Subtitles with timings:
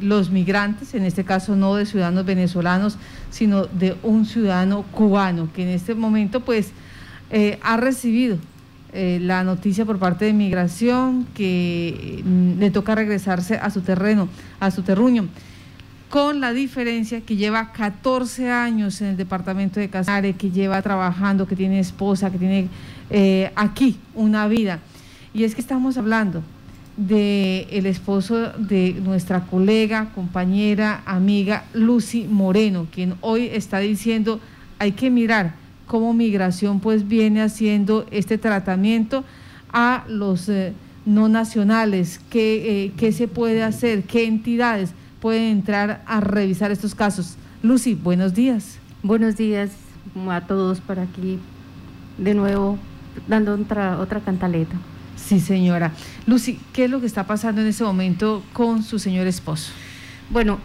[0.00, 2.98] los migrantes, en este caso no de ciudadanos venezolanos,
[3.30, 6.70] sino de un ciudadano cubano que en este momento pues
[7.30, 8.38] eh, ha recibido
[8.92, 14.28] eh, la noticia por parte de migración que mm, le toca regresarse a su terreno,
[14.60, 15.26] a su terruño,
[16.10, 21.48] con la diferencia que lleva 14 años en el departamento de Casanare, que lleva trabajando,
[21.48, 22.68] que tiene esposa, que tiene
[23.10, 24.78] eh, aquí una vida.
[25.34, 26.44] Y es que estamos hablando
[26.98, 34.40] del el esposo de nuestra colega, compañera, amiga Lucy Moreno, quien hoy está diciendo
[34.80, 35.54] hay que mirar
[35.86, 39.24] cómo migración pues viene haciendo este tratamiento
[39.72, 40.72] a los eh,
[41.06, 44.90] no nacionales, qué, eh, qué se puede hacer, qué entidades
[45.20, 47.36] pueden entrar a revisar estos casos.
[47.62, 48.78] Lucy, buenos días.
[49.04, 49.70] Buenos días
[50.28, 51.38] a todos por aquí,
[52.18, 52.76] de nuevo
[53.28, 54.76] dando otra, otra cantaleta.
[55.26, 55.92] Sí, señora.
[56.26, 59.72] Lucy, ¿qué es lo que está pasando en ese momento con su señor esposo?
[60.30, 60.58] Bueno,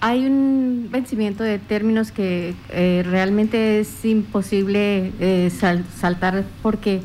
[0.00, 7.02] hay un vencimiento de términos que eh, realmente es imposible eh, saltar porque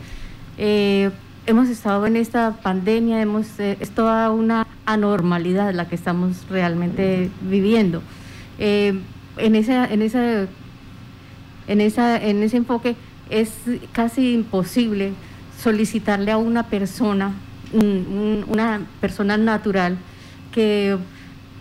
[0.57, 1.11] eh,
[1.45, 8.01] hemos estado en esta pandemia, hemos, es toda una anormalidad la que estamos realmente viviendo.
[8.57, 9.03] en,
[9.37, 10.47] esa, en, esa,
[11.67, 12.95] en, esa, en ese enfoque
[13.29, 13.51] es
[13.91, 15.13] casi imposible
[15.61, 17.33] solicitarle a una persona,
[17.73, 19.97] una persona natural,
[20.51, 20.97] que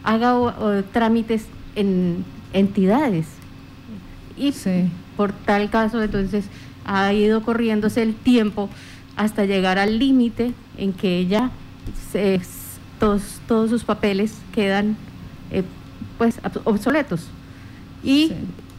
[0.02, 0.54] haga
[0.92, 3.26] trámites en entidades.
[4.36, 4.52] Y
[5.16, 6.46] por tal caso, entonces,
[6.84, 8.68] ha ido corriéndose el tiempo
[9.16, 11.50] hasta llegar al límite en que ella,
[13.00, 14.96] todos, todos sus papeles quedan
[15.50, 15.64] eh,
[16.18, 17.28] pues obsoletos.
[18.04, 18.32] Y,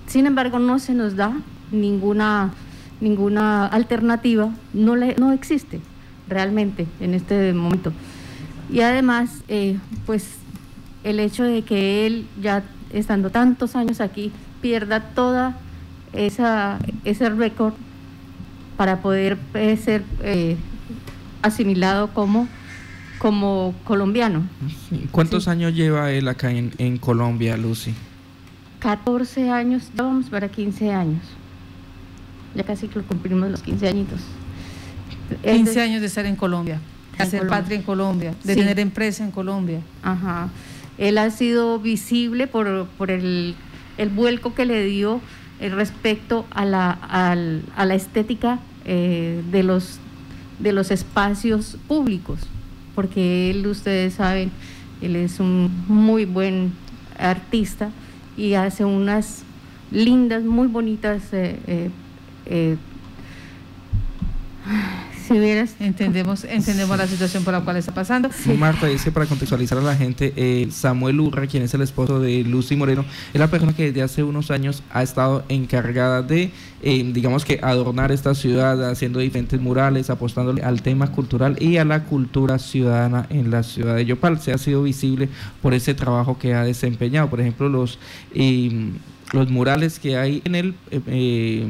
[0.05, 1.33] sin embargo, no se nos da
[1.71, 2.53] ninguna
[2.99, 5.81] ninguna alternativa, no, le, no existe
[6.27, 7.93] realmente en este momento.
[8.71, 10.35] Y además, eh, pues
[11.03, 14.31] el hecho de que él, ya estando tantos años aquí,
[14.61, 15.57] pierda toda
[16.13, 17.73] esa, ese récord
[18.75, 20.57] para poder eh, ser eh,
[21.41, 22.47] asimilado como,
[23.19, 24.43] como colombiano.
[25.11, 27.93] ¿Cuántos años lleva él acá en, en Colombia, Lucy?
[28.79, 31.21] 14 años, vamos para 15 años
[32.55, 34.19] ya casi que cumplimos los 15 añitos.
[35.43, 36.79] 15 años de estar en Colombia,
[37.17, 39.81] de hacer patria en Colombia, de tener empresa en Colombia.
[40.01, 40.49] Ajá.
[40.97, 43.55] Él ha sido visible por, por el,
[43.97, 45.21] el, vuelco que le dio
[45.59, 48.59] eh, respecto a la, a la estética
[48.89, 49.99] eh, de, los,
[50.59, 52.39] de los espacios públicos,
[52.95, 54.49] porque él, ustedes saben,
[55.01, 56.71] él es un muy buen
[57.19, 57.89] artista
[58.37, 59.43] y hace unas
[59.91, 61.89] lindas, muy bonitas eh, eh,
[65.27, 68.29] si hubieras, entendemos, entendemos la situación por la cual está pasando.
[68.31, 68.53] Sí.
[68.53, 72.43] Marta dice para contextualizar a la gente, eh, Samuel Urra, quien es el esposo de
[72.43, 73.03] Lucy Moreno,
[73.33, 77.59] es la persona que desde hace unos años ha estado encargada de, eh, digamos que
[77.61, 83.27] adornar esta ciudad, haciendo diferentes murales, apostándole al tema cultural y a la cultura ciudadana
[83.29, 84.39] en la ciudad de Yopal.
[84.39, 85.27] Se ha sido visible
[85.61, 87.29] por ese trabajo que ha desempeñado.
[87.29, 87.99] Por ejemplo, los
[89.33, 91.65] los murales que hay en el, eh, eh,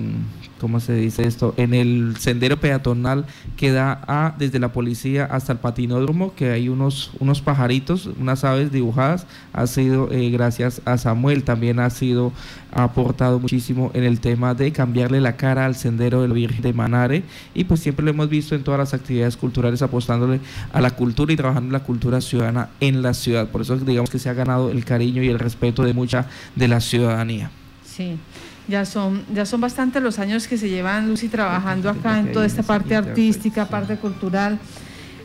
[0.60, 1.54] ¿cómo se dice esto?
[1.58, 3.26] En el sendero peatonal
[3.56, 8.44] que da a, desde la policía hasta el patinódromo, que hay unos, unos pajaritos, unas
[8.44, 12.32] aves dibujadas, ha sido eh, gracias a Samuel, también ha sido
[12.72, 17.24] aportado muchísimo en el tema de cambiarle la cara al sendero del Virgen de Manare
[17.54, 20.40] y pues siempre lo hemos visto en todas las actividades culturales apostándole
[20.74, 23.48] a la cultura y trabajando en la cultura ciudadana en la ciudad.
[23.50, 26.68] Por eso digamos que se ha ganado el cariño y el respeto de mucha de
[26.68, 27.50] la ciudadanía.
[27.86, 28.18] Sí,
[28.68, 32.46] ya son, ya son bastantes los años que se llevan Lucy trabajando acá en toda
[32.46, 34.60] esta parte artística, parte cultural.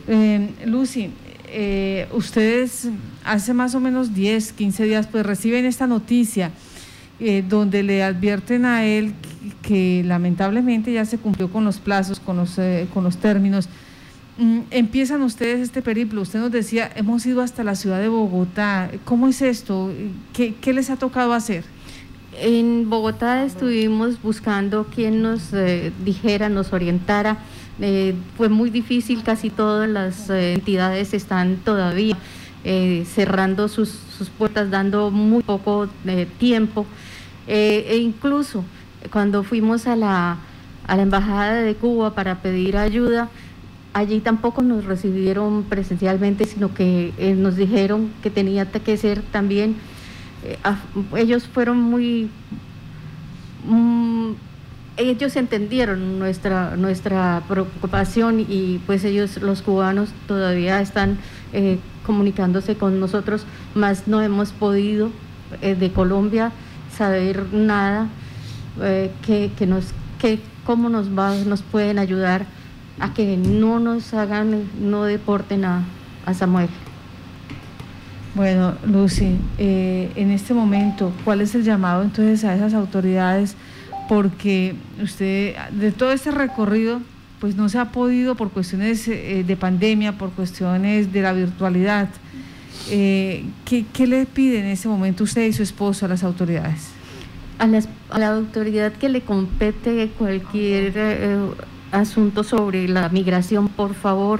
[0.07, 1.11] Eh, Lucy,
[1.47, 2.89] eh, ustedes
[3.25, 6.51] hace más o menos 10, 15 días pues reciben esta noticia
[7.19, 9.13] eh, donde le advierten a él
[9.61, 12.57] que, lamentablemente ya se cumplió con los plazos, con los,
[12.93, 13.67] con los términos.
[14.37, 18.89] Mm, empiezan ustedes este periplo, usted nos decía, hemos ido hasta la ciudad de Bogotá,
[19.03, 19.91] ¿cómo es esto?
[20.33, 21.63] ¿Qué, qué les ha tocado hacer?
[22.39, 27.37] En Bogotá estuvimos buscando quien nos eh, dijera, nos orientara.
[27.79, 32.17] Eh, fue muy difícil, casi todas las eh, entidades están todavía
[33.05, 33.99] cerrando sus,
[34.37, 35.89] puertas, dando muy poco
[36.39, 36.85] tiempo.
[37.45, 38.63] e incluso
[39.11, 40.37] cuando fuimos a la,
[40.87, 43.27] a la Embajada de Cuba para pedir ayuda,
[43.91, 49.75] allí tampoco nos recibieron presencialmente, sino que nos dijeron que tenía que ser también
[50.43, 50.57] eh,
[51.17, 52.29] ellos fueron muy...
[53.65, 54.31] Mm,
[54.95, 61.17] ellos entendieron nuestra, nuestra preocupación y pues ellos, los cubanos, todavía están
[61.51, 65.09] eh, comunicándose con nosotros, más no hemos podido
[65.61, 66.51] eh, de Colombia
[66.95, 68.07] saber nada
[69.23, 72.45] que, nos que cómo nos va, nos pueden ayudar
[72.99, 75.83] a que no nos hagan, no deporten a,
[76.25, 76.69] a Samuel.
[78.35, 83.55] Bueno, Lucy, en este momento, ¿cuál es el llamado entonces a esas autoridades?
[84.09, 86.99] Porque usted, de todo este recorrido,
[87.43, 92.07] pues no se ha podido por cuestiones eh, de pandemia, por cuestiones de la virtualidad.
[92.89, 96.91] Eh, ¿qué, le pide en ese momento usted y su esposo a las autoridades?
[97.59, 97.67] A,
[98.17, 101.37] la autoridad que le compete cualquier eh,
[101.91, 104.39] asunto sobre la migración, por favor,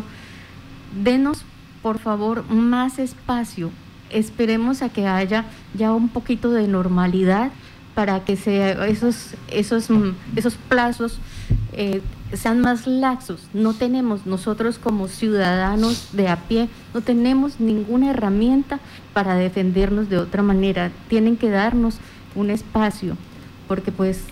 [1.04, 1.44] denos,
[1.81, 3.69] por favor, más espacio.
[4.13, 7.51] Esperemos a que haya ya un poquito de normalidad
[7.95, 9.89] para que sea esos, esos,
[10.36, 11.19] esos plazos
[12.33, 13.42] sean más laxos.
[13.54, 18.80] No tenemos nosotros como ciudadanos de a pie, no tenemos ninguna herramienta
[19.13, 20.92] para defendernos de otra manera.
[21.09, 21.98] Tienen que darnos
[22.36, 23.18] un espacio,
[23.68, 24.24] porque pues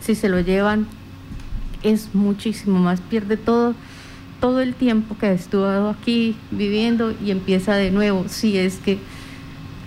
[0.00, 0.86] si se lo llevan
[1.82, 3.74] es muchísimo más, pierde todo
[4.40, 8.98] todo el tiempo que estuvo aquí viviendo y empieza de nuevo si es que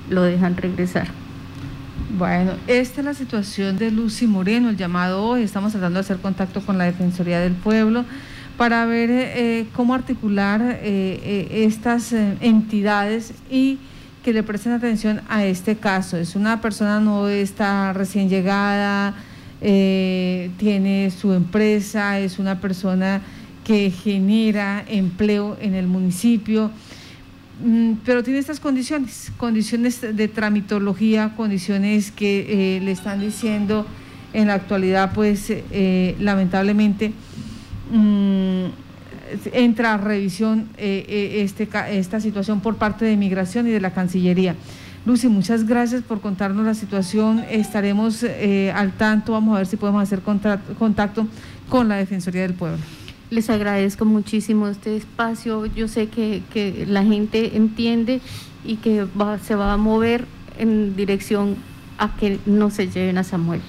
[0.10, 1.08] lo dejan regresar.
[2.18, 5.44] Bueno, esta es la situación de Lucy Moreno, el llamado hoy.
[5.44, 8.04] Estamos tratando de hacer contacto con la Defensoría del Pueblo
[8.58, 13.78] para ver eh, cómo articular eh, eh, estas entidades y
[14.24, 16.18] que le presten atención a este caso.
[16.18, 19.14] Es una persona no está recién llegada,
[19.62, 23.22] tiene su empresa, es una persona
[23.64, 26.72] que genera empleo en el municipio
[28.06, 33.86] pero tiene estas condiciones, condiciones de tramitología, condiciones que eh, le están diciendo
[34.34, 37.12] en la actualidad, pues eh, lamentablemente
[37.92, 38.66] mm,
[39.52, 44.56] entra a revisión eh, este, esta situación por parte de Migración y de la Cancillería.
[45.06, 47.44] Lucy, muchas gracias por contarnos la situación.
[47.50, 48.24] Estaremos
[48.74, 51.28] al tanto, vamos a ver si podemos hacer contacto
[51.68, 52.99] con la Defensoría del Pueblo.
[53.30, 55.66] Les agradezco muchísimo este espacio.
[55.68, 58.22] Yo sé que, que la gente entiende
[58.66, 59.06] y que
[59.44, 60.26] se va a mover
[60.58, 61.56] en dirección
[61.98, 63.62] a que no se lleven a Samuel.